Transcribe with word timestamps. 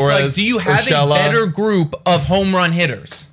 Torres, 0.00 0.20
it's 0.20 0.22
like, 0.22 0.34
do 0.34 0.44
you 0.44 0.58
have 0.58 0.86
a 0.86 1.14
better 1.14 1.46
group 1.46 1.94
of 2.06 2.26
home 2.26 2.54
run 2.54 2.72
hitters? 2.72 3.26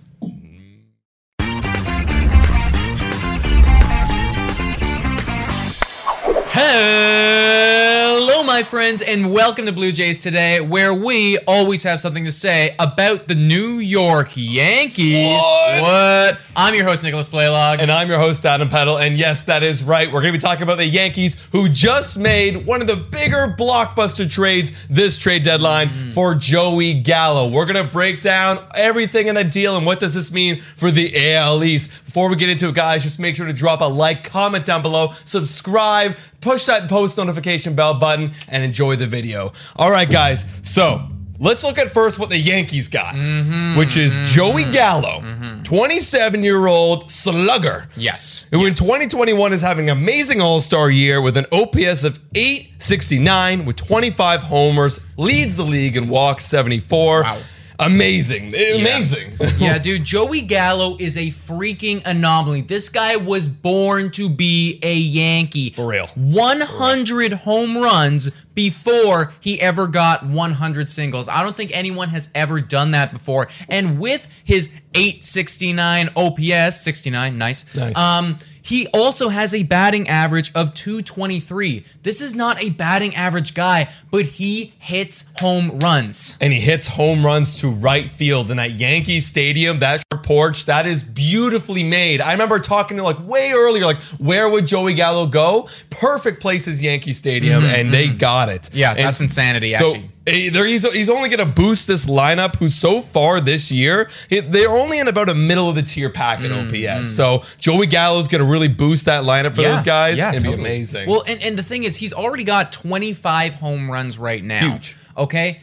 Hello, 8.29 8.43
my 8.43 8.61
friends, 8.61 9.01
and 9.01 9.31
welcome 9.31 9.67
to 9.67 9.71
Blue 9.71 9.93
Jays 9.93 10.19
today, 10.19 10.59
where 10.59 10.93
we 10.93 11.37
always 11.47 11.81
have 11.83 12.01
something 12.01 12.25
to 12.25 12.31
say 12.33 12.75
about 12.77 13.29
the 13.29 13.35
New 13.35 13.79
York 13.79 14.31
Yankees. 14.35 15.37
What? 15.37 15.81
What? 15.81 16.41
I'm 16.53 16.75
your 16.75 16.83
host, 16.83 17.03
Nicholas 17.03 17.29
Playlog. 17.29 17.79
And 17.79 17.89
I'm 17.89 18.09
your 18.09 18.19
host, 18.19 18.45
Adam 18.45 18.67
Peddle. 18.67 18.97
And 18.97 19.17
yes, 19.17 19.45
that 19.45 19.63
is 19.63 19.81
right. 19.81 20.07
We're 20.07 20.19
going 20.19 20.33
to 20.33 20.37
be 20.37 20.41
talking 20.41 20.63
about 20.63 20.77
the 20.77 20.85
Yankees, 20.85 21.37
who 21.53 21.69
just 21.69 22.17
made 22.17 22.65
one 22.65 22.81
of 22.81 22.87
the 22.87 22.97
bigger 22.97 23.55
blockbuster 23.57 24.29
trades 24.29 24.73
this 24.89 25.17
trade 25.17 25.43
deadline 25.43 25.87
mm. 25.87 26.11
for 26.11 26.35
Joey 26.35 26.95
Gallo. 26.95 27.49
We're 27.49 27.65
going 27.65 27.81
to 27.81 27.89
break 27.93 28.21
down 28.21 28.59
everything 28.75 29.27
in 29.27 29.35
that 29.35 29.53
deal 29.53 29.77
and 29.77 29.85
what 29.85 30.01
does 30.01 30.15
this 30.15 30.33
mean 30.33 30.59
for 30.75 30.91
the 30.91 31.33
AL 31.33 31.63
East. 31.63 31.91
Before 32.03 32.27
we 32.27 32.35
get 32.35 32.49
into 32.49 32.69
it, 32.69 32.73
guys, 32.73 33.03
just 33.03 33.19
make 33.19 33.35
sure 33.35 33.45
to 33.45 33.53
drop 33.53 33.79
a 33.79 33.85
like, 33.85 34.23
comment 34.23 34.65
down 34.65 34.81
below, 34.81 35.13
subscribe, 35.23 36.17
push 36.41 36.65
that 36.65 36.89
post 36.89 37.17
notification 37.17 37.75
bell 37.75 37.93
button, 37.99 38.16
and 38.49 38.63
enjoy 38.63 38.95
the 38.95 39.07
video. 39.07 39.53
All 39.75 39.91
right, 39.91 40.09
guys. 40.09 40.45
So 40.61 41.07
let's 41.39 41.63
look 41.63 41.77
at 41.77 41.91
first 41.91 42.19
what 42.19 42.29
the 42.29 42.37
Yankees 42.37 42.87
got, 42.87 43.15
mm-hmm. 43.15 43.77
which 43.77 43.97
is 43.97 44.17
mm-hmm. 44.17 44.25
Joey 44.25 44.65
Gallo, 44.65 45.21
mm-hmm. 45.21 45.63
27 45.63 46.43
year 46.43 46.67
old 46.67 47.11
slugger. 47.11 47.89
yes. 47.95 48.47
Who 48.51 48.65
in 48.65 48.73
2021 48.73 49.53
is 49.53 49.61
having 49.61 49.89
an 49.89 49.97
amazing 49.97 50.41
All 50.41 50.61
Star 50.61 50.89
year 50.89 51.21
with 51.21 51.37
an 51.37 51.45
OPS 51.51 52.03
of 52.03 52.19
869 52.35 53.65
with 53.65 53.75
25 53.75 54.41
homers, 54.43 54.99
leads 55.17 55.57
the 55.57 55.65
league 55.65 55.97
in 55.97 56.09
walks 56.09 56.45
74. 56.45 57.23
Wow. 57.23 57.41
Amazing. 57.79 58.47
Amazing. 58.47 59.33
yeah, 59.57 59.77
dude, 59.77 60.03
Joey 60.03 60.41
Gallo 60.41 60.97
is 60.99 61.15
a 61.17 61.27
freaking 61.27 62.01
anomaly. 62.05 62.61
This 62.61 62.89
guy 62.89 63.15
was 63.15 63.47
born 63.47 64.11
to 64.11 64.29
be 64.29 64.79
a 64.81 64.95
Yankee. 64.95 65.71
For 65.71 65.87
real. 65.87 66.07
100 66.15 67.33
home 67.33 67.77
runs 67.77 68.31
before 68.55 69.33
he 69.39 69.61
ever 69.61 69.85
got 69.85 70.25
100 70.25 70.89
singles. 70.89 71.27
I 71.27 71.43
don't 71.43 71.55
think 71.55 71.71
anyone 71.75 72.09
has 72.09 72.29
ever 72.33 72.59
done 72.59 72.91
that 72.91 73.13
before. 73.13 73.47
And 73.69 73.99
with 73.99 74.27
his 74.43 74.69
869 74.95 76.09
OPS, 76.15 76.81
69, 76.81 77.37
nice. 77.37 77.65
Nice. 77.75 77.95
Um 77.95 78.39
he 78.67 78.85
also 78.87 79.29
has 79.29 79.53
a 79.53 79.63
batting 79.63 80.07
average 80.09 80.51
of 80.53 80.73
223. 80.73 81.85
This 82.03 82.21
is 82.21 82.35
not 82.35 82.61
a 82.61 82.69
batting 82.69 83.15
average 83.15 83.53
guy, 83.53 83.89
but 84.11 84.25
he 84.25 84.73
hits 84.77 85.23
home 85.37 85.79
runs. 85.79 86.35
and 86.41 86.51
he 86.51 86.59
hits 86.59 86.85
home 86.87 87.25
runs 87.25 87.59
to 87.61 87.69
right 87.69 88.09
field 88.09 88.51
in 88.51 88.57
that 88.57 88.79
Yankee 88.79 89.21
Stadium. 89.21 89.79
That 89.79 90.03
porch, 90.23 90.65
that 90.65 90.85
is 90.85 91.01
beautifully 91.03 91.83
made. 91.83 92.19
I 92.21 92.33
remember 92.33 92.59
talking 92.59 92.97
to 92.97 93.03
like 93.03 93.19
way 93.25 93.51
earlier, 93.53 93.85
like 93.85 93.97
where 94.19 94.49
would 94.49 94.65
Joey 94.67 94.93
Gallo 94.93 95.25
go? 95.25 95.69
Perfect 95.89 96.41
place 96.41 96.67
is 96.67 96.83
Yankee 96.83 97.13
Stadium, 97.13 97.63
and 97.63 97.93
they 97.93 98.09
got 98.09 98.49
it. 98.49 98.63
Mm-hmm, 98.63 98.77
Yeah, 98.77 98.91
And 98.91 98.99
that's 98.99 99.21
insanity, 99.21 99.73
So 99.75 99.87
actually. 99.87 100.01
there- 100.01 100.09
he's, 100.27 100.93
he's 100.93 101.09
only 101.09 101.29
going 101.29 101.39
to 101.39 101.45
boost 101.45 101.87
this 101.87 102.05
lineup, 102.05 102.55
who 102.57 102.69
so 102.69 103.01
far 103.01 103.39
this 103.39 103.71
year 103.71 104.09
they're 104.29 104.69
only 104.69 104.99
in 104.99 105.07
about 105.07 105.29
a 105.29 105.35
middle 105.35 105.69
of 105.69 105.75
the 105.75 105.81
tier 105.81 106.09
pack 106.09 106.41
in 106.41 106.51
mm-hmm. 106.51 106.99
OPS. 106.99 107.09
So 107.09 107.43
Joey 107.57 107.87
Gallo's 107.87 108.27
going 108.27 108.43
to 108.43 108.49
really 108.49 108.67
boost 108.67 109.05
that 109.05 109.23
lineup 109.23 109.55
for 109.55 109.61
those 109.61 109.83
guys. 109.83 110.17
Yeah, 110.17 110.29
It'd 110.29 110.43
totally. 110.43 110.57
be 110.57 110.61
amazing. 110.61 111.09
Well, 111.09 111.23
and, 111.27 111.41
and 111.41 111.57
the 111.57 111.63
thing 111.63 111.83
is, 111.83 111.95
he's 111.95 112.13
already 112.13 112.43
got 112.43 112.71
25 112.71 113.55
home 113.55 113.89
runs 113.89 114.17
right 114.17 114.43
now. 114.43 114.59
Huge. 114.59 114.97
Okay? 115.17 115.61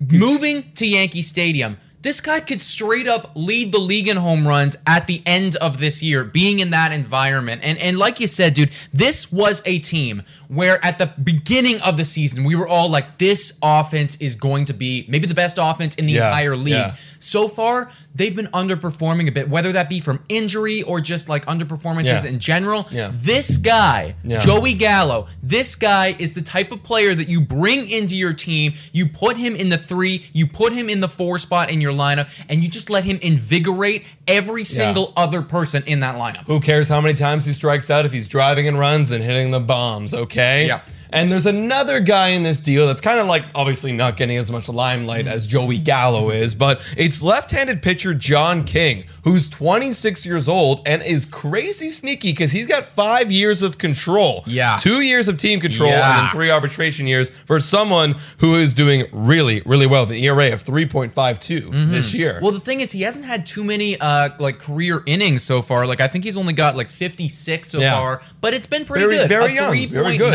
Moving 0.00 0.72
to 0.74 0.86
Yankee 0.86 1.22
Stadium. 1.22 1.78
This 2.02 2.20
guy 2.20 2.40
could 2.40 2.60
straight 2.60 3.06
up 3.06 3.30
lead 3.34 3.70
the 3.72 3.78
league 3.78 4.08
in 4.08 4.16
home 4.16 4.46
runs 4.46 4.76
at 4.86 5.06
the 5.06 5.22
end 5.24 5.56
of 5.56 5.78
this 5.78 6.02
year, 6.02 6.24
being 6.24 6.58
in 6.58 6.70
that 6.70 6.92
environment. 6.92 7.60
And 7.64 7.78
and 7.78 7.96
like 7.98 8.18
you 8.20 8.26
said, 8.26 8.54
dude, 8.54 8.70
this 8.92 9.30
was 9.30 9.62
a 9.64 9.78
team 9.78 10.22
where 10.48 10.84
at 10.84 10.98
the 10.98 11.06
beginning 11.22 11.80
of 11.80 11.96
the 11.96 12.04
season, 12.04 12.44
we 12.44 12.54
were 12.56 12.68
all 12.68 12.90
like, 12.90 13.16
this 13.18 13.52
offense 13.62 14.16
is 14.20 14.34
going 14.34 14.66
to 14.66 14.74
be 14.74 15.06
maybe 15.08 15.26
the 15.26 15.34
best 15.34 15.58
offense 15.60 15.94
in 15.94 16.04
the 16.06 16.12
Yeah, 16.12 16.26
entire 16.26 16.56
league. 16.56 16.74
yeah. 16.74 16.94
So 17.20 17.46
far, 17.48 17.88
they've 18.14 18.34
been 18.34 18.48
underperforming 18.48 19.28
a 19.28 19.32
bit, 19.32 19.48
whether 19.48 19.72
that 19.72 19.88
be 19.88 20.00
from 20.00 20.22
injury 20.28 20.82
or 20.82 21.00
just 21.00 21.28
like 21.28 21.46
underperformances 21.46 22.24
Yeah. 22.24 22.26
in 22.26 22.38
general. 22.40 22.86
Yeah. 22.90 23.10
This 23.14 23.56
guy, 23.56 24.16
Yeah. 24.24 24.40
Joey 24.40 24.74
Gallo, 24.74 25.28
this 25.42 25.74
guy 25.76 26.16
is 26.18 26.32
the 26.32 26.42
type 26.42 26.72
of 26.72 26.82
player 26.82 27.14
that 27.14 27.28
you 27.28 27.40
bring 27.40 27.88
into 27.88 28.16
your 28.16 28.32
team. 28.34 28.74
You 28.92 29.06
put 29.06 29.36
him 29.38 29.54
in 29.54 29.68
the 29.70 29.78
three, 29.78 30.26
you 30.34 30.46
put 30.46 30.72
him 30.72 30.90
in 30.90 31.00
the 31.00 31.08
four 31.08 31.38
spot 31.38 31.70
in 31.70 31.80
your 31.92 32.00
lineup, 32.00 32.28
and 32.48 32.62
you 32.62 32.68
just 32.68 32.90
let 32.90 33.04
him 33.04 33.18
invigorate 33.22 34.06
every 34.26 34.64
single 34.64 35.12
other 35.16 35.42
person 35.42 35.82
in 35.86 36.00
that 36.00 36.16
lineup. 36.16 36.46
Who 36.46 36.60
cares 36.60 36.88
how 36.88 37.00
many 37.00 37.14
times 37.14 37.46
he 37.46 37.52
strikes 37.52 37.90
out 37.90 38.04
if 38.04 38.12
he's 38.12 38.28
driving 38.28 38.68
and 38.68 38.78
runs 38.78 39.10
and 39.10 39.22
hitting 39.22 39.50
the 39.50 39.60
bombs, 39.60 40.14
okay? 40.14 40.66
Yeah. 40.66 40.80
And 41.12 41.30
there's 41.30 41.46
another 41.46 42.00
guy 42.00 42.28
in 42.28 42.42
this 42.42 42.58
deal 42.60 42.86
that's 42.86 43.00
kind 43.00 43.18
of 43.20 43.26
like 43.26 43.42
obviously 43.54 43.92
not 43.92 44.16
getting 44.16 44.36
as 44.38 44.50
much 44.50 44.68
limelight 44.68 45.26
as 45.26 45.46
Joey 45.46 45.78
Gallo 45.78 46.30
is, 46.30 46.54
but 46.54 46.80
it's 46.96 47.22
left-handed 47.22 47.82
pitcher 47.82 48.14
John 48.14 48.64
King, 48.64 49.04
who's 49.24 49.48
26 49.48 50.24
years 50.24 50.48
old 50.48 50.80
and 50.86 51.02
is 51.02 51.26
crazy 51.26 51.90
sneaky 51.90 52.32
because 52.32 52.52
he's 52.52 52.66
got 52.66 52.84
five 52.84 53.30
years 53.30 53.62
of 53.62 53.78
control. 53.78 54.42
Yeah. 54.46 54.78
Two 54.80 55.00
years 55.02 55.28
of 55.28 55.36
team 55.36 55.60
control 55.60 55.90
and 55.90 56.00
then 56.24 56.30
three 56.30 56.50
arbitration 56.50 57.06
years 57.06 57.30
for 57.46 57.60
someone 57.60 58.14
who 58.38 58.56
is 58.56 58.72
doing 58.74 59.04
really, 59.12 59.62
really 59.66 59.86
well. 59.86 60.06
The 60.06 60.24
ERA 60.26 60.52
of 60.52 60.64
3.52 60.64 61.90
this 61.90 62.14
year. 62.14 62.38
Well, 62.42 62.52
the 62.52 62.60
thing 62.60 62.80
is, 62.80 62.90
he 62.92 63.02
hasn't 63.02 63.24
had 63.26 63.44
too 63.46 63.64
many 63.64 63.98
uh 64.00 64.30
like 64.38 64.58
career 64.58 65.02
innings 65.06 65.42
so 65.42 65.62
far. 65.62 65.86
Like 65.86 66.00
I 66.00 66.08
think 66.08 66.24
he's 66.24 66.36
only 66.36 66.52
got 66.52 66.76
like 66.76 66.88
56 66.88 67.68
so 67.68 67.80
Yeah. 67.80 67.94
far, 67.96 68.22
but 68.40 68.54
it's 68.54 68.66
been 68.66 68.84
pretty 68.84 69.04
Very- 69.04 69.16
good. 69.18 69.28
very 69.28 69.52
a 69.52 69.54
young, 69.54 69.88
very 69.88 70.16
good. 70.16 70.32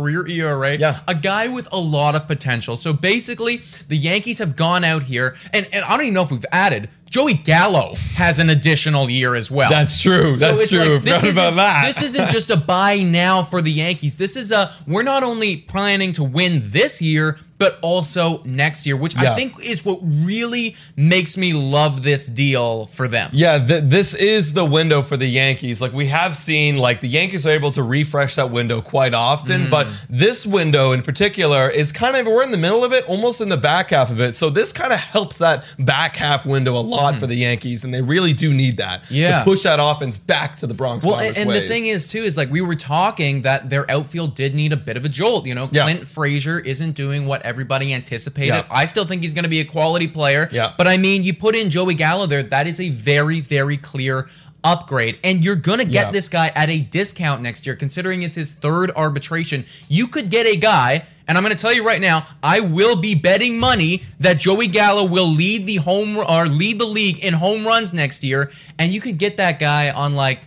3.99 0.00 0.10
career 0.10 0.26
ERA. 0.28 0.76
Yeah. 0.76 1.00
A 1.08 1.14
guy 1.14 1.48
with 1.48 1.68
a 1.72 1.78
lot 1.78 2.14
of 2.14 2.26
potential. 2.26 2.76
So 2.76 2.92
basically, 2.92 3.62
the 3.88 3.96
Yankees 3.96 4.38
have 4.38 4.56
gone 4.56 4.84
out 4.84 5.02
here, 5.04 5.36
and, 5.52 5.68
and 5.72 5.84
I 5.84 5.90
don't 5.96 6.02
even 6.02 6.14
know 6.14 6.22
if 6.22 6.30
we've 6.30 6.44
added. 6.52 6.90
Joey 7.08 7.34
Gallo 7.34 7.94
has 8.14 8.38
an 8.38 8.50
additional 8.50 9.10
year 9.10 9.34
as 9.34 9.50
well. 9.50 9.68
That's 9.68 10.00
true. 10.00 10.36
So 10.36 10.46
That's 10.54 10.68
true. 10.70 10.94
like, 10.94 11.02
this 11.02 11.20
Forgot 11.20 11.32
about 11.32 11.44
isn't- 11.46 11.56
that. 11.56 11.84
This 11.86 12.02
isn't 12.02 12.30
just 12.30 12.50
a 12.50 12.56
buy 12.56 12.98
now 12.98 13.42
for 13.42 13.60
the 13.60 13.72
Yankees. 13.72 14.16
This 14.16 14.36
is 14.36 14.52
a 14.52 14.72
we're 14.86 15.02
not 15.02 15.24
only 15.24 15.56
planning 15.56 16.12
to 16.12 16.22
win 16.24 16.60
this 16.64 17.02
year, 17.02 17.38
but 17.60 17.78
also 17.82 18.40
next 18.46 18.86
year, 18.86 18.96
which 18.96 19.14
Yeah. 19.14 19.32
I 19.32 19.34
think 19.36 19.52
is 19.62 19.84
what 19.84 20.00
really 20.02 20.74
makes 20.96 21.36
me 21.36 21.52
love 21.52 22.02
this 22.02 22.26
deal 22.26 22.86
for 22.86 23.06
them. 23.06 23.28
Yeah, 23.34 23.58
th- 23.58 23.84
this 23.84 24.14
is 24.14 24.54
the 24.54 24.64
window 24.64 25.02
for 25.02 25.18
the 25.18 25.26
Yankees. 25.26 25.78
Like 25.80 25.92
we 25.92 26.06
have 26.06 26.34
seen, 26.34 26.78
like 26.78 27.02
the 27.02 27.08
Yankees 27.08 27.46
are 27.46 27.50
able 27.50 27.70
to 27.72 27.82
refresh 27.82 28.34
that 28.36 28.50
window 28.50 28.80
quite 28.80 29.12
often, 29.12 29.68
but 29.68 29.86
mm. 29.86 29.92
this 30.08 30.46
window 30.46 30.92
in 30.92 31.02
particular 31.02 31.68
is 31.68 31.92
kind 31.92 32.16
of 32.16 32.26
we're 32.26 32.42
in 32.42 32.50
the 32.50 32.58
middle 32.58 32.82
of 32.82 32.94
it, 32.94 33.06
almost 33.06 33.42
in 33.42 33.50
the 33.50 33.58
back 33.58 33.90
half 33.90 34.10
of 34.10 34.20
it. 34.22 34.34
So 34.34 34.48
this 34.48 34.72
kind 34.72 34.92
of 34.92 34.98
helps 34.98 35.36
that 35.38 35.64
back 35.78 36.16
half 36.16 36.46
window 36.46 36.74
a 36.76 36.80
lot 36.80 37.16
for 37.16 37.26
mm. 37.26 37.28
the 37.28 37.36
Yankees, 37.36 37.84
and 37.84 37.92
they 37.92 38.00
really 38.00 38.32
do 38.32 38.54
need 38.54 38.78
that 38.78 39.02
Yeah. 39.10 39.40
to 39.40 39.44
push 39.44 39.64
that 39.64 39.78
offense 39.82 40.16
back 40.16 40.56
to 40.56 40.66
the 40.66 40.72
Bronx. 40.72 41.04
Well, 41.04 41.18
and, 41.20 41.36
and 41.36 41.50
the 41.50 41.60
thing 41.60 41.88
is 41.88 42.08
too 42.08 42.22
is 42.22 42.38
like 42.38 42.50
we 42.50 42.62
were 42.62 42.74
talking 42.74 43.42
that 43.42 43.68
their 43.68 43.88
outfield 43.90 44.34
did 44.34 44.54
need 44.54 44.72
a 44.72 44.78
bit 44.78 44.96
of 44.96 45.04
a 45.04 45.10
jolt. 45.10 45.44
You 45.44 45.54
know, 45.54 45.68
Yeah. 45.70 45.82
Clint 45.82 46.08
Frazier 46.08 46.58
isn't 46.58 46.92
doing 46.92 47.26
what 47.26 47.44
everybody 47.50 47.92
anticipated. 47.92 48.48
Yeah. 48.54 48.64
I 48.70 48.86
still 48.86 49.04
think 49.04 49.20
he's 49.22 49.34
going 49.34 49.42
to 49.44 49.50
be 49.50 49.60
a 49.60 49.64
quality 49.66 50.08
player. 50.08 50.48
Yeah. 50.50 50.72
But 50.78 50.86
I 50.86 50.96
mean, 50.96 51.22
you 51.24 51.34
put 51.34 51.54
in 51.54 51.68
Joey 51.68 51.92
Gallo 51.94 52.24
there, 52.26 52.42
that 52.44 52.66
is 52.66 52.80
a 52.80 52.88
very, 52.88 53.40
very 53.40 53.76
clear 53.76 54.28
upgrade. 54.64 55.18
And 55.24 55.44
you're 55.44 55.56
going 55.56 55.78
to 55.80 55.84
get 55.84 56.06
Yeah. 56.06 56.10
this 56.12 56.28
guy 56.28 56.48
at 56.54 56.70
a 56.70 56.80
discount 56.80 57.42
next 57.42 57.66
year, 57.66 57.76
considering 57.76 58.22
it's 58.22 58.36
his 58.36 58.54
third 58.54 58.90
arbitration. 58.96 59.64
You 59.88 60.06
could 60.06 60.30
get 60.30 60.46
a 60.46 60.56
guy. 60.56 61.04
And 61.28 61.38
I'm 61.38 61.44
going 61.44 61.54
to 61.56 61.60
tell 61.60 61.72
you 61.72 61.86
right 61.86 62.00
now, 62.00 62.26
I 62.42 62.58
will 62.60 62.96
be 63.00 63.14
betting 63.14 63.58
money 63.58 64.02
that 64.18 64.38
Joey 64.38 64.66
Gallo 64.66 65.04
will 65.04 65.28
lead 65.28 65.64
the 65.66 65.76
home 65.76 66.16
or 66.16 66.46
lead 66.48 66.80
the 66.80 66.86
league 66.86 67.24
in 67.24 67.34
home 67.34 67.64
runs 67.64 67.94
next 67.94 68.24
year, 68.24 68.50
and 68.80 68.92
you 68.92 69.00
could 69.00 69.16
get 69.16 69.36
that 69.36 69.60
guy 69.60 69.90
on 69.92 70.16
like 70.16 70.40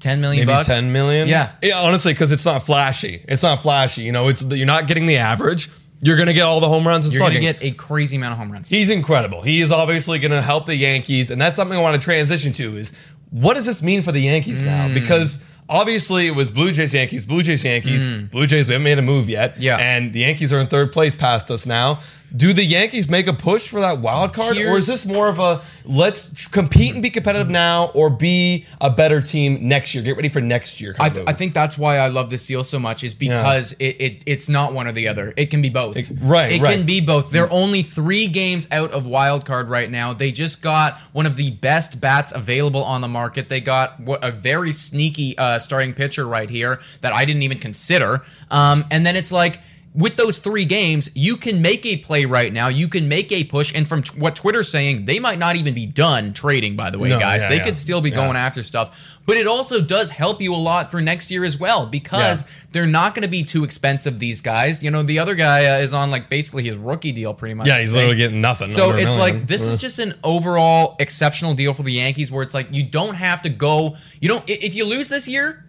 10 0.00 0.22
million 0.22 0.46
maybe 0.46 0.56
bucks. 0.56 0.66
10 0.66 0.90
million. 0.92 1.28
Yeah. 1.28 1.52
honestly, 1.76 2.14
because 2.14 2.32
it's 2.32 2.46
not 2.46 2.64
flashy. 2.64 3.22
It's 3.28 3.42
not 3.42 3.62
flashy. 3.62 4.00
You 4.02 4.12
know, 4.12 4.28
it's 4.28 4.40
you're 4.42 4.64
not 4.66 4.86
getting 4.86 5.06
the 5.06 5.18
average. 5.18 5.68
You're 6.00 6.16
gonna 6.16 6.32
get 6.34 6.42
all 6.42 6.60
the 6.60 6.68
home 6.68 6.86
runs 6.86 7.06
and 7.06 7.14
You're 7.14 7.20
going 7.20 7.32
to 7.32 7.40
slugging. 7.40 7.60
get 7.60 7.72
a 7.72 7.74
crazy 7.76 8.16
amount 8.16 8.32
of 8.32 8.38
home 8.38 8.52
runs. 8.52 8.68
He's 8.68 8.90
incredible. 8.90 9.40
He 9.42 9.60
is 9.60 9.72
obviously 9.72 10.18
going 10.18 10.32
to 10.32 10.42
help 10.42 10.66
the 10.66 10.76
Yankees, 10.76 11.30
and 11.30 11.40
that's 11.40 11.56
something 11.56 11.78
I 11.78 11.80
want 11.80 11.94
to 11.94 12.00
transition 12.00 12.52
to. 12.54 12.76
Is 12.76 12.92
what 13.30 13.54
does 13.54 13.64
this 13.66 13.82
mean 13.82 14.02
for 14.02 14.12
the 14.12 14.20
Yankees 14.20 14.62
now? 14.62 14.88
Mm. 14.88 14.94
Because 14.94 15.38
obviously 15.68 16.26
it 16.26 16.34
was 16.34 16.50
Blue 16.50 16.72
Jays, 16.72 16.92
Yankees, 16.92 17.24
Blue 17.24 17.42
Jays, 17.42 17.64
Yankees. 17.64 18.06
Blue 18.06 18.46
Jays, 18.46 18.68
we 18.68 18.74
haven't 18.74 18.84
made 18.84 18.98
a 18.98 19.02
move 19.02 19.28
yet. 19.30 19.54
Mm. 19.56 19.60
Yeah. 19.62 19.76
and 19.78 20.12
the 20.12 20.20
Yankees 20.20 20.52
are 20.52 20.58
in 20.58 20.66
third 20.66 20.92
place 20.92 21.14
past 21.14 21.50
us 21.50 21.64
now. 21.64 22.00
Do 22.36 22.52
the 22.52 22.64
Yankees 22.64 23.08
make 23.08 23.26
a 23.26 23.32
push 23.32 23.68
for 23.68 23.80
that 23.80 24.00
wild 24.00 24.32
card, 24.32 24.56
or 24.56 24.76
is 24.76 24.86
this 24.86 25.06
more 25.06 25.28
of 25.28 25.38
a 25.38 25.62
let's 25.84 26.48
compete 26.48 26.92
and 26.94 27.02
be 27.02 27.10
competitive 27.10 27.48
now, 27.48 27.92
or 27.94 28.10
be 28.10 28.66
a 28.80 28.90
better 28.90 29.20
team 29.20 29.68
next 29.68 29.94
year? 29.94 30.02
Get 30.02 30.16
ready 30.16 30.28
for 30.28 30.40
next 30.40 30.80
year. 30.80 30.96
I, 30.98 31.08
th- 31.08 31.22
of 31.22 31.28
I 31.28 31.32
think 31.32 31.54
that's 31.54 31.78
why 31.78 31.98
I 31.98 32.08
love 32.08 32.30
this 32.30 32.46
deal 32.46 32.64
so 32.64 32.78
much 32.78 33.04
is 33.04 33.14
because 33.14 33.72
it, 33.72 34.00
it 34.00 34.22
it's 34.26 34.48
not 34.48 34.72
one 34.72 34.86
or 34.88 34.92
the 34.92 35.06
other. 35.06 35.32
It 35.36 35.46
can 35.46 35.62
be 35.62 35.68
both. 35.68 35.96
right, 36.20 36.52
It 36.52 36.62
right. 36.62 36.76
can 36.76 36.86
be 36.86 37.00
both. 37.00 37.30
They're 37.30 37.52
only 37.52 37.82
three 37.82 38.26
games 38.26 38.66
out 38.70 38.90
of 38.90 39.06
wild 39.06 39.44
card 39.44 39.68
right 39.68 39.90
now. 39.90 40.12
They 40.12 40.32
just 40.32 40.60
got 40.60 40.98
one 41.12 41.26
of 41.26 41.36
the 41.36 41.52
best 41.52 42.00
bats 42.00 42.32
available 42.32 42.82
on 42.82 43.00
the 43.00 43.08
market. 43.08 43.48
They 43.48 43.60
got 43.60 44.00
a 44.22 44.32
very 44.32 44.72
sneaky 44.72 45.38
uh, 45.38 45.58
starting 45.60 45.94
pitcher 45.94 46.26
right 46.26 46.50
here 46.50 46.80
that 47.00 47.12
I 47.12 47.24
didn't 47.24 47.42
even 47.42 47.58
consider. 47.58 48.22
Um, 48.50 48.84
and 48.90 49.06
then 49.06 49.14
it's 49.14 49.30
like. 49.30 49.60
With 49.94 50.16
those 50.16 50.40
three 50.40 50.64
games, 50.64 51.08
you 51.14 51.36
can 51.36 51.62
make 51.62 51.86
a 51.86 51.96
play 51.98 52.24
right 52.24 52.52
now. 52.52 52.66
You 52.66 52.88
can 52.88 53.06
make 53.08 53.30
a 53.30 53.44
push, 53.44 53.72
and 53.72 53.86
from 53.86 54.02
t- 54.02 54.18
what 54.18 54.34
Twitter's 54.34 54.68
saying, 54.68 55.04
they 55.04 55.20
might 55.20 55.38
not 55.38 55.54
even 55.54 55.72
be 55.72 55.86
done 55.86 56.32
trading. 56.32 56.74
By 56.74 56.90
the 56.90 56.98
way, 56.98 57.10
No, 57.10 57.20
guys, 57.20 57.42
yeah, 57.42 57.48
they 57.50 57.56
yeah. 57.58 57.62
could 57.62 57.78
still 57.78 58.00
be 58.00 58.10
Yeah. 58.10 58.16
going 58.16 58.36
after 58.36 58.64
stuff. 58.64 58.98
But 59.26 59.36
it 59.36 59.46
also 59.46 59.80
does 59.80 60.10
help 60.10 60.42
you 60.42 60.52
a 60.52 60.56
lot 60.56 60.90
for 60.90 61.00
next 61.00 61.30
year 61.30 61.44
as 61.44 61.58
well 61.58 61.86
because 61.86 62.44
they're 62.72 62.86
not 62.86 63.14
going 63.14 63.22
to 63.22 63.28
be 63.28 63.42
too 63.44 63.62
expensive. 63.64 64.18
These 64.18 64.40
guys, 64.40 64.82
you 64.82 64.90
know, 64.90 65.02
the 65.04 65.18
other 65.20 65.34
guy 65.36 65.64
uh, 65.64 65.78
is 65.78 65.94
on 65.94 66.10
like 66.10 66.28
basically 66.28 66.64
his 66.64 66.74
rookie 66.76 67.12
deal, 67.12 67.32
pretty 67.32 67.54
much. 67.54 67.66
yeah, 67.68 67.80
he's 67.80 67.92
literally 67.92 68.16
getting 68.16 68.40
nothing. 68.40 68.68
So 68.70 68.90
it's 68.92 69.16
like 69.16 69.46
this 69.46 69.66
is 69.66 69.78
just 69.80 70.00
an 70.00 70.14
overall 70.24 70.96
exceptional 70.98 71.54
deal 71.54 71.72
for 71.72 71.84
the 71.84 71.92
Yankees, 71.92 72.30
where 72.32 72.42
it's 72.42 72.52
like 72.52 72.66
you 72.72 72.82
don't 72.82 73.14
have 73.14 73.42
to 73.42 73.48
go. 73.48 73.96
You 74.20 74.28
don't 74.28 74.44
if 74.48 74.74
you 74.74 74.84
lose 74.84 75.08
this 75.08 75.26
year, 75.28 75.63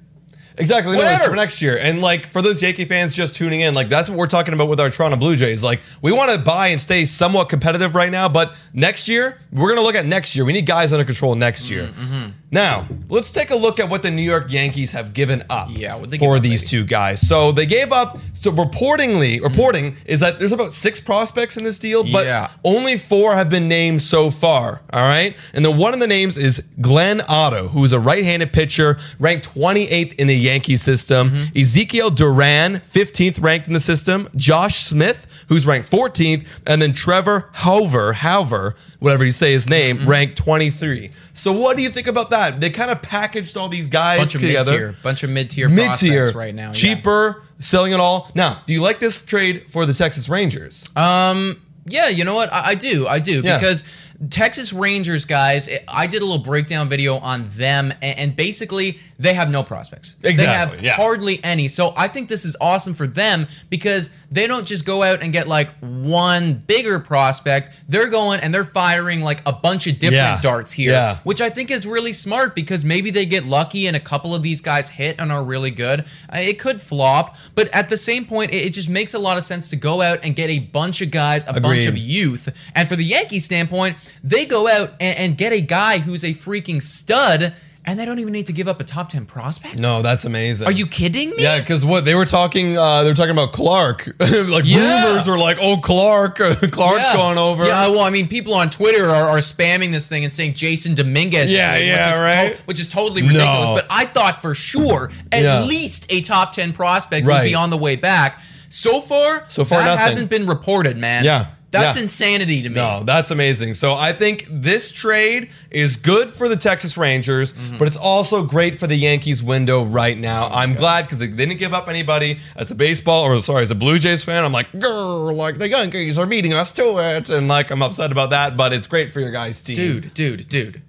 Exactly. 0.58 0.96
No, 0.96 1.02
it's 1.02 1.12
Whatever. 1.12 1.32
for 1.32 1.36
next 1.36 1.62
year. 1.62 1.78
And 1.78 2.02
like 2.02 2.28
for 2.28 2.42
those 2.42 2.62
Yankee 2.62 2.86
fans 2.86 3.14
just 3.14 3.36
tuning 3.36 3.62
in, 3.62 3.74
like 3.74 3.90
that's 3.90 4.10
what 4.10 4.18
we're 4.18 4.28
talking 4.28 4.54
about 4.54 4.70
with 4.70 4.80
our 4.80 4.90
Toronto 4.90 5.18
Blue 5.18 5.36
Jays. 5.36 5.64
Like 5.64 5.82
we 6.02 6.12
want 6.12 6.32
to 6.32 6.38
buy 6.38 6.68
and 6.68 6.80
stay 6.80 7.06
somewhat 7.06 7.50
competitive 7.50 7.96
right 7.96 8.12
now, 8.12 8.30
but 8.30 8.56
next 8.74 9.08
year 9.08 9.38
we're 9.52 9.70
gonna 9.70 9.82
look 9.86 9.96
at 9.96 10.06
next 10.06 10.36
year. 10.36 10.46
We 10.46 10.54
need 10.54 10.66
guys 10.66 10.94
under 10.94 11.06
control 11.06 11.36
next 11.36 11.70
year. 11.70 11.88
Mm-hmm, 11.88 12.30
Now 12.56 12.88
let's 13.10 13.32
take 13.32 13.52
a 13.52 13.56
look 13.56 13.82
at 13.82 13.90
what 13.90 14.02
the 14.02 14.10
New 14.10 14.22
York 14.22 14.50
Yankees 14.50 14.94
have 14.94 15.14
given 15.14 15.44
up. 15.50 15.68
Yeah, 15.72 15.96
what'd 15.96 16.10
they 16.10 16.18
give 16.18 16.26
for 16.28 16.38
up, 16.38 16.42
these 16.42 16.64
two 16.64 16.86
guys. 16.86 17.20
So 17.28 17.52
they 17.52 17.66
gave 17.66 17.92
up. 17.92 18.18
So 18.34 18.50
reportingly, 18.52 19.40
Mm. 19.40 19.44
reporting 19.44 19.96
is 20.06 20.22
that 20.22 20.40
there's 20.40 20.54
about 20.54 20.72
six 20.72 21.02
prospects 21.02 21.58
in 21.58 21.66
this 21.66 21.80
deal, 21.80 22.04
but 22.10 22.26
Yeah. 22.26 22.48
only 22.64 22.98
four 22.98 23.36
have 23.36 23.50
been 23.50 23.68
named 23.68 24.02
so 24.02 24.32
far. 24.32 24.84
All 24.94 25.02
right. 25.02 25.36
And 25.54 25.66
then 25.66 25.76
one 25.78 25.94
of 25.94 26.00
the 26.00 26.08
names 26.08 26.38
is 26.38 26.64
Glenn 26.80 27.22
Otto, 27.28 27.68
who 27.68 27.84
is 27.84 27.92
a 27.92 28.00
right 28.00 28.24
handed 28.24 28.54
pitcher, 28.54 28.98
ranked 29.20 29.46
28th 29.46 30.14
in 30.18 30.28
the 30.28 30.38
Yankee 30.38 30.78
system. 30.78 31.32
Mm-hmm. 31.32 31.60
Ezekiel 31.60 32.10
Duran, 32.10 32.82
15th 32.90 33.40
ranked 33.40 33.68
in 33.68 33.74
the 33.74 33.80
system. 33.82 34.30
Josh 34.36 34.80
Smith, 34.86 35.28
who's 35.48 35.66
ranked 35.66 35.90
14th. 35.92 36.46
And 36.66 36.82
then 36.82 36.94
Trevor 36.94 37.50
Hauver, 37.56 38.14
Hauver, 38.14 38.76
whatever 39.00 39.24
you 39.26 39.32
say 39.32 39.52
his 39.52 39.70
name, 39.70 40.00
Mm-hmm. 40.00 40.10
ranked 40.10 40.38
23. 40.38 41.12
So 41.34 41.52
what 41.52 41.78
do 41.78 41.84
you 41.84 41.90
think 41.90 42.08
about 42.08 42.30
that? 42.32 42.60
They 42.62 42.70
kind 42.70 42.90
of 42.92 43.02
packaged 43.02 43.58
all 43.58 43.70
these 43.70 43.90
guys 43.90 44.20
bunch 44.20 44.36
of 44.36 44.42
together 44.42 44.72
mid 44.72 44.80
tier, 44.80 44.96
bunch 45.04 45.24
of 45.24 45.30
mid 45.30 45.50
tier 45.50 45.70
mid 45.70 45.86
prospects 45.88 46.02
tier 46.02 46.32
right 46.32 46.56
now. 46.56 46.68
yeah. 46.68 46.74
cheaper, 46.74 47.44
selling 47.60 47.92
it 47.94 48.00
all. 48.00 48.32
Now, 48.36 48.62
do 48.66 48.74
you 48.74 48.82
like 48.82 49.00
this 49.00 49.22
trade 49.24 49.66
for 49.70 49.86
the 49.86 49.94
Texas 49.94 50.28
Rangers? 50.30 50.86
Um, 50.96 51.62
yeah, 51.86 52.08
you 52.10 52.24
know 52.24 52.34
what? 52.36 52.52
I, 52.52 52.70
I 52.70 52.76
do. 52.76 53.08
I 53.08 53.20
do 53.20 53.42
Yeah. 53.44 53.58
because 53.58 53.84
Texas 54.30 54.72
Rangers 54.72 55.26
guys, 55.26 55.68
I 55.88 56.08
did 56.08 56.22
a 56.22 56.26
little 56.26 56.44
breakdown 56.44 56.88
video 56.90 57.18
on 57.18 57.50
them, 57.50 57.94
and, 58.02 58.36
basically 58.36 59.00
they 59.20 59.34
have 59.34 59.50
no 59.50 59.64
prospects. 59.64 60.16
They 60.20 60.30
Exactly, 60.30 60.78
have 60.78 60.84
yeah. 60.84 60.94
hardly 60.96 61.42
any. 61.44 61.68
So 61.70 61.94
I 61.96 62.08
think 62.10 62.28
this 62.28 62.44
is 62.44 62.56
awesome 62.60 62.94
for 62.94 63.08
them 63.08 63.48
because 63.70 64.10
they 64.30 64.46
don't 64.46 64.68
just 64.68 64.84
go 64.86 65.04
out 65.04 65.22
and 65.22 65.32
get 65.32 65.48
like 65.48 65.70
one 65.80 66.56
bigger 66.68 67.00
prospect. 67.00 67.72
They're 67.88 68.08
going 68.10 68.42
and 68.42 68.54
they're 68.54 68.66
firing 68.66 69.22
like 69.22 69.42
a 69.46 69.54
bunch 69.54 69.88
of 69.88 70.00
different 70.00 70.16
Yeah. 70.16 70.42
darts 70.42 70.74
here, 70.74 70.92
Yeah. 70.92 71.18
which 71.24 71.40
I 71.40 71.50
think 71.50 71.72
is 71.72 71.86
really 71.86 72.12
smart 72.12 72.56
because 72.56 72.84
maybe 72.84 73.10
they 73.10 73.26
get 73.26 73.46
lucky 73.46 73.88
and 73.88 73.96
a 73.96 74.00
couple 74.02 74.36
of 74.36 74.42
these 74.42 74.60
guys 74.60 74.90
hit 74.90 75.16
and 75.18 75.32
are 75.32 75.44
really 75.44 75.72
good. 75.72 76.02
Uh, 76.34 76.40
It 76.40 76.60
could 76.60 76.82
flop, 76.82 77.38
but 77.56 77.70
at 77.74 77.90
the 77.90 77.98
same 77.98 78.26
point, 78.26 78.54
it, 78.54 78.72
just 78.76 78.90
makes 78.90 79.14
a 79.14 79.20
lot 79.20 79.38
of 79.38 79.44
sense 79.46 79.70
to 79.70 79.76
go 79.78 80.02
out 80.02 80.20
and 80.24 80.36
get 80.36 80.50
a 80.50 80.60
bunch 80.60 81.02
of 81.02 81.10
guys, 81.12 81.46
a 81.48 81.60
bunch 81.62 81.86
of 81.86 81.98
youth. 81.98 82.50
And 82.76 82.90
for 82.90 82.96
the 82.98 83.06
Yankees 83.06 83.46
standpoint, 83.46 83.96
they 84.24 84.46
go 84.46 84.68
out 84.68 84.94
and, 85.00 85.18
and 85.18 85.38
get 85.38 85.54
a 85.54 85.62
guy 85.62 86.00
who's 86.00 86.24
a 86.24 86.34
freaking 86.34 86.82
stud, 86.82 87.54
and 87.88 88.00
they 88.00 88.06
don't 88.06 88.18
even 88.18 88.34
need 88.34 88.48
to 88.48 88.54
give 88.54 88.68
up 88.68 88.80
a 88.80 88.84
top 88.84 89.10
10 89.10 89.28
prospect? 89.28 89.80
No, 89.80 90.02
that's 90.02 90.26
amazing. 90.26 90.68
Are 90.68 90.72
you 90.72 90.88
kidding 90.88 91.30
me? 91.30 91.36
Yeah, 91.38 91.60
because 91.60 91.86
what 91.86 92.04
they 92.04 92.16
were 92.16 92.26
talking, 92.26 92.76
uh, 92.76 93.04
they 93.04 93.10
were 93.10 93.16
talking 93.16 93.30
about 93.32 93.52
Clark. 93.54 94.08
like 94.20 94.64
Yeah. 94.66 95.10
rumors 95.10 95.28
were 95.28 95.38
like, 95.38 95.58
"Oh, 95.62 95.78
Clark, 95.78 96.36
Clark's 96.72 97.04
Yeah. 97.04 97.14
going 97.16 97.38
over." 97.38 97.64
Yeah, 97.66 97.90
well, 97.90 98.00
I 98.02 98.10
mean, 98.10 98.28
people 98.28 98.56
on 98.56 98.72
Twitter 98.72 99.06
are, 99.10 99.30
are 99.30 99.38
spamming 99.38 99.92
this 99.92 100.08
thing 100.08 100.24
and 100.24 100.34
saying 100.34 100.54
Jasson 100.54 100.96
Dominguez. 100.96 101.54
Yeah, 101.54 101.76
in, 101.76 101.86
yeah, 101.88 102.08
which 102.08 102.16
is 102.16 102.22
right. 102.22 102.58
which 102.68 102.80
is 102.80 102.88
totally 102.88 103.22
ridiculous. 103.22 103.70
No. 103.70 103.76
But 103.76 103.86
I 103.92 104.06
thought 104.06 104.42
for 104.42 104.56
sure 104.56 105.12
at 105.32 105.44
Yeah. 105.44 105.62
least 105.64 106.08
a 106.10 106.22
top 106.22 106.54
ten 106.54 106.74
prospect 106.74 107.28
would 107.28 107.44
be 107.44 107.54
on 107.54 107.70
the 107.70 107.78
way 107.78 107.96
back. 107.98 108.42
So 108.70 109.00
far, 109.00 109.46
So 109.48 109.64
far, 109.64 109.80
that 109.80 109.86
nothing. 109.86 110.00
hasn't 110.00 110.30
been 110.32 110.48
reported, 110.48 110.98
man. 110.98 111.24
Yeah, 111.24 111.46
that's 111.80 111.96
yeah. 111.98 112.04
insanity 112.04 112.62
to 112.64 112.70
me. 112.70 112.76
No, 112.76 113.04
that's 113.04 113.32
amazing. 113.32 113.74
So 113.76 113.94
I 113.94 114.14
think 114.14 114.46
this 114.50 114.92
trade 114.92 115.50
is 115.72 115.96
good 115.96 116.30
for 116.32 116.48
the 116.50 116.56
Texas 116.56 116.98
Rangers, 116.98 117.54
Mm-hmm. 117.54 117.78
but 117.78 117.88
it's 117.88 117.98
also 117.98 118.44
great 118.44 118.78
for 118.80 118.88
the 118.88 118.96
Yankees 118.96 119.44
window 119.44 119.84
right 119.84 120.18
now. 120.18 120.48
I'm 120.50 120.74
glad 120.74 121.04
because 121.04 121.20
they 121.20 121.28
didn't 121.28 121.58
give 121.58 121.74
up 121.74 121.88
anybody. 121.90 122.40
As 122.56 122.72
a 122.72 122.76
baseball, 122.76 123.24
or 123.26 123.42
sorry, 123.42 123.64
as 123.64 123.72
a 123.72 123.76
Blue 123.76 124.00
Jays 124.00 124.24
fan, 124.24 124.44
I'm 124.44 124.52
like, 124.52 124.72
girl, 124.80 125.34
like 125.34 125.58
the 125.58 125.70
Yankees 125.70 126.18
are 126.18 126.26
beating 126.26 126.54
us 126.54 126.72
to 126.74 126.98
it, 127.00 127.30
and 127.30 127.48
like 127.48 127.72
I'm 127.72 127.82
upset 127.82 128.12
about 128.12 128.30
that. 128.32 128.56
But 128.58 128.74
it's 128.74 128.88
great 128.88 129.12
for 129.14 129.20
your 129.20 129.32
guys' 129.32 129.62
team, 129.62 129.76
dude, 129.76 130.14
dude, 130.14 130.48
dude. 130.50 130.82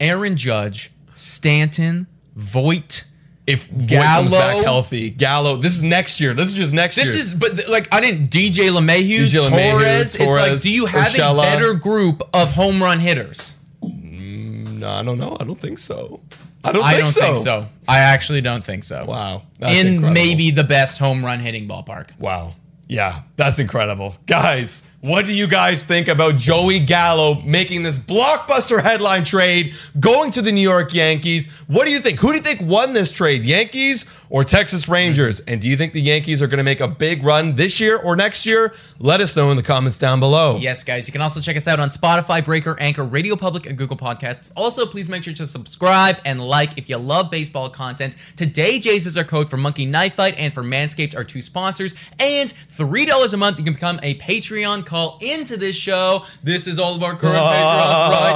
Aaron 0.00 0.36
Judge, 0.36 0.90
Stanton, 1.14 2.06
Voit. 2.34 3.04
If 3.52 3.66
Voit 3.68 3.98
comes 4.02 4.30
back 4.30 4.62
healthy, 4.64 5.10
Gallo. 5.10 5.56
This 5.56 5.74
is 5.74 5.82
next 5.82 6.20
year. 6.20 6.34
This 6.34 6.48
is 6.48 6.54
just 6.54 6.72
next 6.72 6.96
This 6.96 7.06
year. 7.06 7.16
This 7.16 7.26
is, 7.26 7.34
but 7.34 7.68
like, 7.68 7.88
I 7.92 8.00
didn't. 8.00 8.28
DJ 8.30 8.70
LeMahieu, 8.70 9.26
DJ 9.26 9.40
LeMahieu, 9.42 9.72
Torres. 9.72 10.14
It's 10.14 10.26
like, 10.26 10.60
do 10.60 10.72
you 10.72 10.86
have 10.86 11.12
Urshela. 11.12 11.38
a 11.38 11.42
better 11.42 11.74
group 11.74 12.22
of 12.32 12.52
home 12.54 12.82
run 12.82 13.00
hitters? 13.00 13.56
Mm, 13.82 14.78
no, 14.78 14.88
I 14.90 15.02
don't 15.02 15.18
know. 15.18 15.36
I 15.38 15.44
don't 15.44 15.60
think 15.60 15.78
so. 15.78 16.20
I 16.64 16.72
don't 16.72 16.84
I 16.84 16.90
think 16.94 17.04
don't 17.06 17.12
so. 17.12 17.20
think 17.22 17.36
so. 17.36 17.66
I 17.88 17.98
actually 18.00 18.40
don't 18.42 18.62
think 18.64 18.84
so. 18.84 19.04
Wow, 19.06 19.42
that's 19.58 19.80
In 19.80 19.86
incredible. 19.94 20.12
maybe 20.14 20.50
the 20.50 20.64
best 20.64 20.98
home 20.98 21.24
run 21.24 21.40
hitting 21.40 21.66
ballpark. 21.66 22.08
Wow. 22.18 22.54
Yeah, 22.86 23.22
that's 23.36 23.58
incredible. 23.58 24.16
Guys, 24.26 24.82
what 25.02 25.24
do 25.24 25.32
you 25.32 25.46
guys 25.46 25.82
think 25.82 26.08
about 26.08 26.36
Joey 26.36 26.78
Gallo 26.78 27.40
making 27.40 27.82
this 27.82 27.96
blockbuster 27.96 28.82
headline 28.82 29.24
trade, 29.24 29.74
going 29.98 30.30
to 30.32 30.42
the 30.42 30.52
New 30.52 30.60
York 30.60 30.92
Yankees? 30.92 31.50
What 31.68 31.86
do 31.86 31.90
you 31.90 32.00
think? 32.00 32.18
Who 32.18 32.28
do 32.28 32.34
you 32.34 32.42
think 32.42 32.60
won 32.60 32.92
this 32.92 33.10
trade, 33.10 33.46
Yankees 33.46 34.04
or 34.28 34.44
Texas 34.44 34.88
Rangers? 34.88 35.40
And 35.40 35.58
do 35.58 35.68
you 35.68 35.76
think 35.78 35.94
the 35.94 36.02
Yankees 36.02 36.42
are 36.42 36.46
going 36.48 36.58
to 36.58 36.64
make 36.64 36.80
a 36.80 36.88
big 36.88 37.24
run 37.24 37.54
this 37.54 37.80
year 37.80 37.96
or 37.96 38.14
next 38.14 38.44
year? 38.44 38.74
Let 38.98 39.22
us 39.22 39.34
know 39.34 39.50
in 39.50 39.56
the 39.56 39.62
comments 39.62 39.98
down 39.98 40.20
below. 40.20 40.58
Yes, 40.58 40.84
guys. 40.84 41.08
You 41.08 41.12
can 41.12 41.22
also 41.22 41.40
check 41.40 41.56
us 41.56 41.66
out 41.66 41.80
on 41.80 41.88
Spotify, 41.88 42.44
Breaker, 42.44 42.76
Anchor, 42.78 43.04
Radio 43.04 43.36
Public, 43.36 43.64
and 43.64 43.78
Google 43.78 43.96
Podcasts. 43.96 44.52
Also, 44.54 44.84
please 44.84 45.08
make 45.08 45.22
sure 45.22 45.32
to 45.32 45.46
subscribe 45.46 46.18
and 46.26 46.42
like 46.42 46.76
if 46.76 46.90
you 46.90 46.98
love 46.98 47.30
baseball 47.30 47.70
content. 47.70 48.16
Today, 48.36 48.78
Jays 48.78 49.06
is 49.06 49.16
our 49.16 49.24
code 49.24 49.48
for 49.48 49.56
Monkey 49.56 49.86
Knife 49.86 50.16
Fight 50.16 50.34
and 50.36 50.52
for 50.52 50.62
Manscaped, 50.62 51.16
our 51.16 51.24
two 51.24 51.40
sponsors. 51.40 51.94
And 52.18 52.52
$3 52.76 53.32
a 53.32 53.36
month, 53.38 53.58
you 53.58 53.64
can 53.64 53.72
become 53.72 53.98
a 54.02 54.16
Patreon. 54.16 54.89
Call 54.90 55.18
into 55.20 55.56
this 55.56 55.76
show. 55.76 56.24
This 56.42 56.66
is 56.66 56.80
all 56.80 56.96
of 56.96 57.02
our 57.04 57.14
current 57.14 57.36
patrons 57.36 58.12
right 58.12 58.32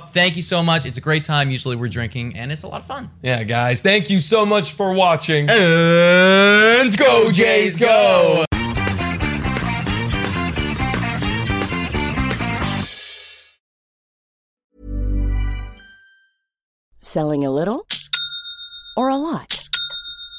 now. 0.00 0.06
Thank 0.08 0.34
you 0.34 0.42
so 0.42 0.64
much. 0.64 0.84
It's 0.84 0.96
a 0.96 1.00
great 1.00 1.22
time. 1.22 1.48
Usually, 1.48 1.76
we're 1.76 1.86
drinking, 1.86 2.36
and 2.36 2.50
it's 2.50 2.64
a 2.64 2.66
lot 2.66 2.80
of 2.80 2.86
fun. 2.88 3.08
Yeah, 3.22 3.44
guys, 3.44 3.80
thank 3.80 4.10
you 4.10 4.18
so 4.18 4.44
much 4.44 4.72
for 4.72 4.92
watching. 4.92 5.48
And 5.48 6.98
go, 6.98 7.30
Jays, 7.30 7.78
go! 7.78 8.44
Selling 17.00 17.44
a 17.44 17.52
little 17.52 17.86
or 18.96 19.08
a 19.08 19.16
lot? 19.16 19.57